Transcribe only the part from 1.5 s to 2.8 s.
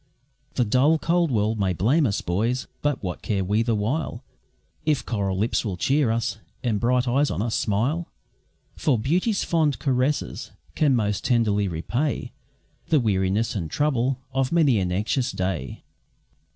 may blame us, boys!